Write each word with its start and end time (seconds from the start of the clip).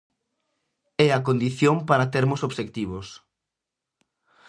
É 1.05 1.07
a 1.17 1.23
condición 1.27 1.75
para 1.89 2.09
termos 2.15 2.41
obxectivos. 2.47 3.07